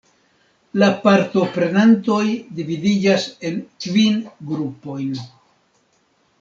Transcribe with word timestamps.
La 0.83 0.87
partoprenantoj 1.03 2.23
dividiĝas 2.61 3.29
en 3.51 3.63
kvin 3.87 4.21
grupojn. 4.53 5.17